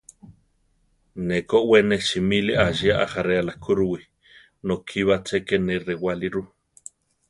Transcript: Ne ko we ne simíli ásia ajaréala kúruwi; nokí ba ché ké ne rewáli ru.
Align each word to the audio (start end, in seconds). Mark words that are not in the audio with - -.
Ne 1.27 1.37
ko 1.49 1.59
we 1.73 1.81
ne 1.89 1.97
simíli 2.07 2.53
ásia 2.67 2.95
ajaréala 3.03 3.53
kúruwi; 3.63 4.01
nokí 4.67 4.99
ba 5.07 5.17
ché 5.27 5.37
ké 5.47 5.55
ne 5.65 5.75
rewáli 5.87 6.27
ru. 6.33 6.43